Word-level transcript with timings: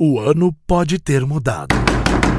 O 0.00 0.20
ano 0.20 0.54
pode 0.64 1.00
ter 1.00 1.26
mudado, 1.26 1.74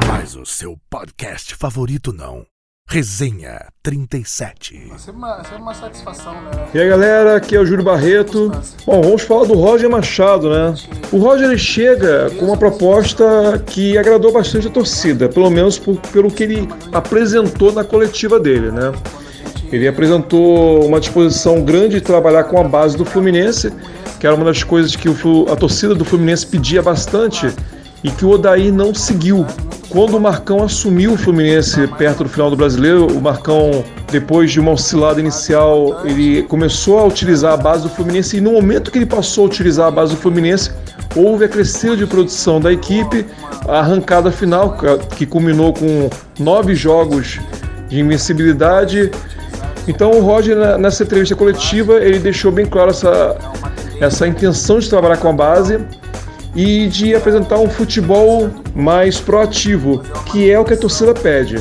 mas 0.08 0.34
o 0.34 0.46
seu 0.46 0.78
podcast 0.90 1.54
favorito 1.56 2.14
não. 2.14 2.46
Resenha 2.88 3.68
37. 3.84 4.94
Sempre 4.98 5.12
uma, 5.12 5.44
sempre 5.44 5.58
uma 5.58 5.74
satisfação, 5.74 6.42
né? 6.42 6.52
E 6.74 6.80
aí 6.80 6.88
galera, 6.88 7.36
aqui 7.36 7.58
é 7.58 7.60
o 7.60 7.66
Júlio 7.66 7.84
Barreto. 7.84 8.50
Bom, 8.86 9.02
vamos 9.02 9.24
falar 9.24 9.46
do 9.46 9.56
Roger 9.56 9.90
Machado, 9.90 10.50
né? 10.50 10.74
O 11.12 11.18
Roger 11.18 11.50
ele 11.50 11.58
chega 11.58 12.30
com 12.40 12.46
uma 12.46 12.56
proposta 12.56 13.62
que 13.68 13.98
agradou 13.98 14.32
bastante 14.32 14.68
a 14.68 14.72
torcida, 14.72 15.28
pelo 15.28 15.50
menos 15.50 15.78
por, 15.78 16.00
pelo 16.14 16.32
que 16.32 16.44
ele 16.44 16.66
apresentou 16.94 17.74
na 17.74 17.84
coletiva 17.84 18.40
dele, 18.40 18.72
né? 18.72 18.94
Ele 19.72 19.88
apresentou 19.88 20.86
uma 20.86 21.00
disposição 21.00 21.62
grande 21.62 21.96
de 21.96 22.02
trabalhar 22.02 22.46
com 22.46 22.60
a 22.60 22.64
base 22.64 22.98
do 22.98 23.06
Fluminense, 23.06 23.72
que 24.20 24.26
era 24.26 24.36
uma 24.36 24.46
das 24.46 24.64
coisas 24.64 24.96
que 24.96 25.08
o, 25.08 25.46
a 25.52 25.56
torcida 25.56 25.94
do 25.94 26.04
Fluminense 26.04 26.46
pedia 26.46 26.82
bastante 26.82 27.54
e 28.04 28.10
que 28.10 28.26
o 28.26 28.30
Odair 28.30 28.74
não 28.74 28.94
seguiu. 28.94 29.46
Quando 29.90 30.18
o 30.18 30.20
Marcão 30.20 30.64
assumiu 30.64 31.14
o 31.14 31.18
Fluminense 31.18 31.88
perto 31.98 32.24
do 32.24 32.30
final 32.30 32.50
do 32.50 32.56
Brasileiro, 32.56 33.08
o 33.08 33.22
Marcão, 33.22 33.84
depois 34.12 34.52
de 34.52 34.60
uma 34.60 34.72
oscilada 34.72 35.20
inicial, 35.20 36.06
ele 36.06 36.44
começou 36.44 37.00
a 37.00 37.06
utilizar 37.06 37.54
a 37.54 37.58
base 37.58 37.84
do 37.84 37.90
Fluminense 37.90 38.38
e 38.38 38.42
no 38.42 38.52
momento 38.52 38.92
que 38.92 39.00
ele 39.00 39.06
passou 39.06 39.46
a 39.46 39.48
utilizar 39.48 39.88
a 39.88 39.92
base 39.92 40.14
do 40.14 40.22
Fluminense, 40.22 40.72
houve 41.16 41.46
a 41.46 41.48
crescida 41.48 41.98
de 41.98 42.06
produção 42.06 42.60
da 42.60 42.72
equipe, 42.72 43.26
a 43.68 43.80
arrancada 43.80 44.32
final, 44.32 44.78
que 45.16 45.26
culminou 45.26 45.74
com 45.74 46.10
nove 46.40 46.76
jogos 46.76 47.40
de 47.88 48.00
invencibilidade. 48.00 49.12
Então 49.90 50.12
o 50.12 50.22
Roger, 50.22 50.78
nessa 50.78 51.02
entrevista 51.02 51.36
coletiva, 51.36 51.96
ele 51.96 52.20
deixou 52.20 52.52
bem 52.52 52.64
claro 52.64 52.92
essa, 52.92 53.36
essa 54.00 54.28
intenção 54.28 54.78
de 54.78 54.88
trabalhar 54.88 55.18
com 55.18 55.30
a 55.30 55.34
base 55.34 55.80
e 56.56 56.86
de 56.88 57.16
apresentar 57.16 57.58
um 57.58 57.68
futebol 57.68 58.52
mais 58.76 59.20
proativo, 59.20 60.04
que 60.28 60.50
é 60.50 60.60
o 60.60 60.64
que 60.64 60.76
a 60.76 60.78
torcida 60.78 61.12
pede. 61.16 61.56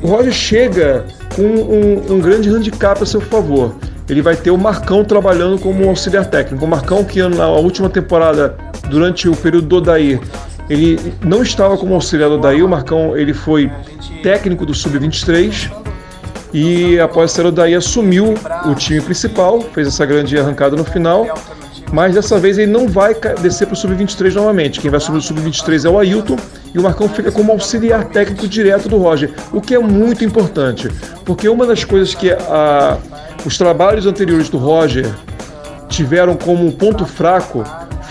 O 0.00 0.08
Roger 0.08 0.32
chega 0.32 1.04
com 1.36 1.42
um, 1.42 2.14
um 2.14 2.20
grande 2.20 2.48
handicap 2.48 3.02
a 3.02 3.04
seu 3.04 3.20
favor. 3.20 3.74
Ele 4.08 4.22
vai 4.22 4.34
ter 4.34 4.50
o 4.50 4.56
Marcão 4.56 5.04
trabalhando 5.04 5.58
como 5.58 5.86
auxiliar 5.86 6.24
técnico. 6.24 6.64
O 6.64 6.68
Marcão, 6.68 7.04
que 7.04 7.22
na 7.22 7.48
última 7.48 7.90
temporada, 7.90 8.56
durante 8.88 9.28
o 9.28 9.36
período 9.36 9.66
do 9.66 9.76
Odair, 9.76 10.20
ele 10.70 11.12
não 11.22 11.42
estava 11.42 11.76
como 11.76 11.94
auxiliar 11.94 12.30
do 12.30 12.36
Odair. 12.36 12.64
O 12.64 12.68
Marcão 12.68 13.14
ele 13.14 13.34
foi 13.34 13.70
técnico 14.22 14.64
do 14.64 14.72
Sub-23 14.72 15.83
e 16.54 16.98
após 17.00 17.32
ser 17.32 17.44
o 17.44 17.48
Odair 17.48 17.76
assumiu 17.76 18.34
o 18.64 18.74
time 18.74 19.00
principal, 19.00 19.60
fez 19.60 19.88
essa 19.88 20.06
grande 20.06 20.38
arrancada 20.38 20.76
no 20.76 20.84
final 20.84 21.26
mas 21.92 22.14
dessa 22.14 22.40
vez 22.40 22.58
ele 22.58 22.72
não 22.72 22.88
vai 22.88 23.14
descer 23.40 23.66
para 23.66 23.74
o 23.74 23.76
sub-23 23.76 24.34
novamente. 24.34 24.80
Quem 24.80 24.90
vai 24.90 24.98
subir 24.98 25.18
o 25.18 25.22
sub-23 25.22 25.84
é 25.84 25.88
o 25.88 25.96
Ailton 25.96 26.36
e 26.74 26.78
o 26.78 26.82
Marcão 26.82 27.08
fica 27.08 27.30
como 27.30 27.52
auxiliar 27.52 28.06
técnico 28.06 28.48
direto 28.48 28.88
do 28.88 28.98
Roger, 28.98 29.32
o 29.52 29.60
que 29.60 29.76
é 29.76 29.78
muito 29.78 30.24
importante, 30.24 30.88
porque 31.24 31.48
uma 31.48 31.64
das 31.64 31.84
coisas 31.84 32.12
que 32.12 32.32
a, 32.32 32.98
os 33.46 33.56
trabalhos 33.56 34.06
anteriores 34.06 34.48
do 34.48 34.58
Roger 34.58 35.08
tiveram 35.88 36.34
como 36.34 36.72
ponto 36.72 37.06
fraco 37.06 37.62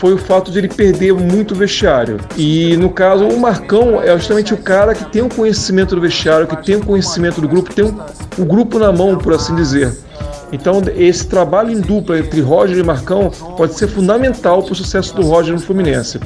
foi 0.03 0.13
o 0.13 0.17
fato 0.17 0.51
de 0.51 0.57
ele 0.57 0.67
perder 0.67 1.13
muito 1.13 1.55
vestiário. 1.55 2.19
E 2.35 2.75
no 2.75 2.89
caso, 2.89 3.25
o 3.25 3.39
Marcão 3.39 4.03
é 4.03 4.11
justamente 4.17 4.53
o 4.53 4.57
cara 4.57 4.93
que 4.93 5.05
tem 5.05 5.21
o 5.21 5.29
conhecimento 5.29 5.95
do 5.95 6.01
vestiário, 6.01 6.45
que 6.45 6.61
tem 6.61 6.75
o 6.75 6.85
conhecimento 6.85 7.39
do 7.39 7.47
grupo, 7.47 7.73
tem 7.73 7.85
o, 7.85 8.03
o 8.37 8.43
grupo 8.43 8.77
na 8.77 8.91
mão, 8.91 9.17
por 9.17 9.33
assim 9.33 9.55
dizer. 9.55 9.95
Então, 10.51 10.81
esse 10.97 11.25
trabalho 11.25 11.71
em 11.71 11.79
dupla 11.79 12.19
entre 12.19 12.41
Roger 12.41 12.77
e 12.77 12.83
Marcão 12.83 13.31
pode 13.55 13.75
ser 13.75 13.87
fundamental 13.87 14.61
para 14.61 14.73
o 14.73 14.75
sucesso 14.75 15.15
do 15.15 15.21
Roger 15.21 15.53
no 15.53 15.61
Fluminense. 15.61 16.19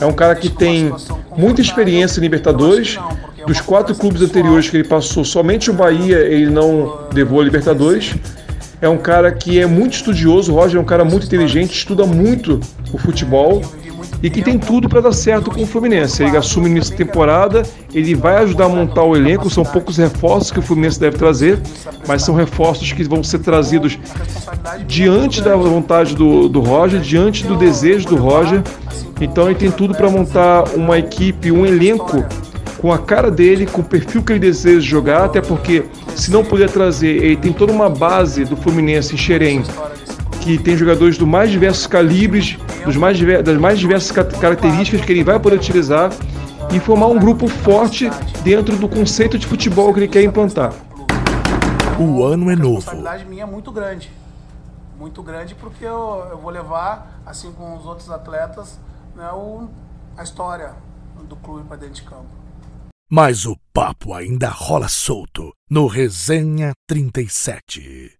É 0.00 0.06
um 0.06 0.12
cara 0.14 0.34
que 0.34 0.48
tem 0.48 0.90
muita 1.36 1.60
experiência 1.60 2.20
em 2.20 2.22
Libertadores. 2.22 2.98
Dos 3.46 3.60
quatro 3.60 3.94
clubes 3.94 4.22
anteriores 4.22 4.70
que 4.70 4.76
ele 4.78 4.88
passou, 4.88 5.22
somente 5.22 5.70
o 5.70 5.74
Bahia 5.74 6.20
ele 6.20 6.48
não 6.48 7.00
levou 7.12 7.42
a 7.42 7.44
Libertadores. 7.44 8.14
É 8.80 8.88
um 8.88 8.98
cara 8.98 9.32
que 9.32 9.60
é 9.60 9.66
muito 9.66 9.94
estudioso. 9.94 10.52
O 10.52 10.56
Roger 10.56 10.78
é 10.78 10.80
um 10.80 10.86
cara 10.86 11.04
muito 11.04 11.26
inteligente, 11.26 11.76
estuda 11.76 12.06
muito 12.06 12.60
o 12.92 12.98
futebol 12.98 13.62
e 14.22 14.30
que 14.30 14.42
tem 14.42 14.58
tudo 14.58 14.88
para 14.88 15.00
dar 15.00 15.12
certo 15.12 15.50
com 15.50 15.62
o 15.62 15.66
Fluminense. 15.66 16.22
Ele 16.22 16.36
assume 16.36 16.78
de 16.78 16.92
temporada, 16.92 17.62
ele 17.92 18.14
vai 18.14 18.36
ajudar 18.42 18.66
a 18.66 18.68
montar 18.68 19.02
o 19.02 19.16
elenco, 19.16 19.50
são 19.50 19.64
poucos 19.64 19.96
reforços 19.96 20.50
que 20.50 20.58
o 20.58 20.62
Fluminense 20.62 20.98
deve 20.98 21.16
trazer, 21.16 21.60
mas 22.06 22.22
são 22.22 22.34
reforços 22.34 22.92
que 22.92 23.04
vão 23.04 23.22
ser 23.22 23.40
trazidos 23.40 23.98
diante 24.86 25.40
da 25.40 25.56
vontade 25.56 26.14
do, 26.14 26.48
do 26.48 26.60
Roger, 26.60 27.00
diante 27.00 27.44
do 27.44 27.56
desejo 27.56 28.08
do 28.08 28.16
Roger. 28.16 28.62
Então 29.20 29.46
ele 29.46 29.56
tem 29.56 29.70
tudo 29.70 29.94
para 29.94 30.08
montar 30.10 30.64
uma 30.74 30.98
equipe, 30.98 31.50
um 31.50 31.66
elenco 31.66 32.24
com 32.78 32.92
a 32.92 32.98
cara 32.98 33.30
dele, 33.30 33.66
com 33.66 33.80
o 33.80 33.84
perfil 33.84 34.22
que 34.22 34.32
ele 34.32 34.38
deseja 34.38 34.80
jogar, 34.80 35.24
até 35.24 35.40
porque 35.40 35.84
se 36.14 36.30
não 36.30 36.44
puder 36.44 36.70
trazer, 36.70 37.22
ele 37.24 37.36
tem 37.36 37.52
toda 37.52 37.72
uma 37.72 37.90
base 37.90 38.44
do 38.44 38.56
Fluminense 38.56 39.14
em 39.14 39.18
Xerém, 39.18 39.64
que 40.40 40.56
tem 40.56 40.76
jogadores 40.76 41.18
do 41.18 41.26
mais 41.26 41.50
diversos 41.50 41.86
calibres, 41.86 42.56
dos 42.84 42.96
mais, 42.96 43.18
das 43.44 43.58
mais 43.58 43.78
diversas 43.78 44.12
características 44.12 45.04
que 45.04 45.12
ele 45.12 45.24
vai 45.24 45.38
poder 45.40 45.56
utilizar 45.56 46.10
e 46.72 46.78
formar 46.78 47.08
um 47.08 47.18
grupo 47.18 47.48
forte 47.48 48.08
dentro 48.44 48.76
do 48.76 48.88
conceito 48.88 49.38
de 49.38 49.46
futebol 49.46 49.92
que 49.92 50.00
ele 50.00 50.08
quer 50.08 50.22
implantar. 50.22 50.72
O 51.98 52.24
ano 52.24 52.48
é 52.48 52.54
novo. 52.54 52.74
A 52.74 52.76
responsabilidade 52.76 53.24
minha 53.24 53.42
é 53.42 53.46
muito 53.46 53.72
grande. 53.72 54.10
Muito 54.96 55.20
grande 55.22 55.54
porque 55.56 55.84
eu, 55.84 56.26
eu 56.30 56.38
vou 56.38 56.50
levar, 56.50 57.20
assim 57.26 57.50
como 57.52 57.76
os 57.76 57.86
outros 57.86 58.08
atletas, 58.08 58.78
né, 59.16 59.28
o, 59.32 59.68
a 60.16 60.22
história 60.22 60.72
do 61.28 61.34
clube 61.34 61.66
para 61.66 61.76
dentro 61.76 61.96
de 61.96 62.02
campo. 62.02 62.37
Mas 63.10 63.46
o 63.46 63.56
papo 63.72 64.12
ainda 64.12 64.50
rola 64.50 64.86
solto 64.86 65.54
no 65.70 65.86
Resenha 65.86 66.72
37. 66.86 68.17